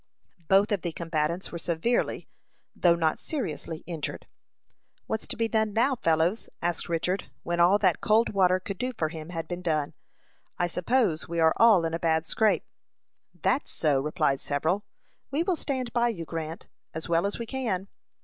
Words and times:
Both 0.47 0.71
of 0.71 0.81
the 0.81 0.93
combatants 0.93 1.51
were 1.51 1.59
severely 1.59 2.27
though 2.75 2.95
not 2.95 3.19
seriously 3.19 3.83
injured. 3.85 4.25
"What's 5.05 5.27
to 5.27 5.37
be 5.37 5.47
done 5.47 5.73
now, 5.73 5.93
fellows?" 5.95 6.49
asked 6.59 6.89
Richard, 6.89 7.29
when 7.43 7.59
all 7.59 7.77
that 7.77 8.01
cold 8.01 8.29
water 8.29 8.59
could 8.59 8.79
do 8.79 8.93
for 8.97 9.09
him 9.09 9.29
had 9.29 9.47
been 9.47 9.61
done. 9.61 9.93
"I 10.57 10.65
suppose 10.65 11.27
we 11.27 11.39
are 11.39 11.53
all 11.57 11.85
in 11.85 11.93
a 11.93 11.99
bad 11.99 12.25
scrape." 12.25 12.65
"That's 13.43 13.69
so," 13.71 14.01
replied 14.01 14.41
several. 14.41 14.83
"We 15.29 15.43
will 15.43 15.55
stand 15.55 15.93
by 15.93 16.07
you, 16.07 16.25
Grant, 16.25 16.67
as 16.95 17.07
well 17.07 17.27
as 17.27 17.37
we 17.37 17.45
can." 17.45 17.87